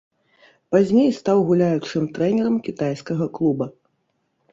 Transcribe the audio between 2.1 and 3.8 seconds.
трэнерам кітайскага клуба.